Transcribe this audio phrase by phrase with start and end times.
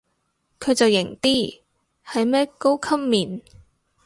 [0.59, 1.61] 佢就型啲，
[2.03, 3.43] 係咩高級面